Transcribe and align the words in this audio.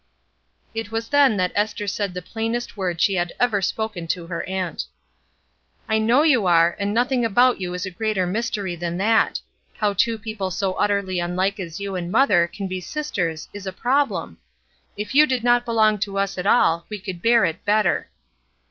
It 0.73 0.89
was 0.91 1.09
then 1.09 1.37
that 1.37 1.51
Esther 1.53 1.85
said 1.85 2.15
the 2.15 2.23
plainest 2.23 2.75
word 2.75 2.99
she 2.99 3.13
had 3.13 3.33
ever 3.39 3.61
spoken 3.61 4.07
to 4.07 4.25
her 4.25 4.43
aunt. 4.49 4.85
"I 5.87 5.99
know 5.99 6.23
you 6.23 6.47
are, 6.47 6.75
and 6.79 6.91
nothing 6.91 7.23
about 7.23 7.61
you 7.61 7.75
is 7.75 7.85
a 7.85 7.91
greater 7.91 8.25
mystery 8.25 8.75
than 8.75 8.97
that: 8.97 9.39
how 9.75 9.93
two 9.93 10.17
people 10.17 10.49
so 10.49 10.73
utterly 10.73 11.17
unhke 11.17 11.59
as 11.59 11.79
you 11.79 11.93
and 11.95 12.11
mother 12.11 12.47
can 12.47 12.67
be 12.67 12.81
sisters 12.81 13.47
is 13.53 13.67
a 13.67 13.71
problem. 13.73 14.39
If 14.97 15.13
you 15.13 15.27
did 15.27 15.43
not 15.43 15.65
belong 15.65 15.99
to 15.99 16.17
us 16.17 16.35
at 16.39 16.47
all, 16.47 16.87
we 16.89 16.97
could 16.97 17.21
bear 17.21 17.45
it 17.45 17.63
better." 17.63 18.09